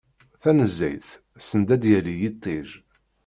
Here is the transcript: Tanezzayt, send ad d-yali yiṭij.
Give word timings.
Tanezzayt, 0.41 1.09
send 1.47 1.67
ad 1.75 1.79
d-yali 1.81 2.15
yiṭij. 2.19 2.67